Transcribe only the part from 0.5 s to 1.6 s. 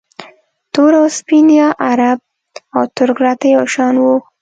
تور او سپین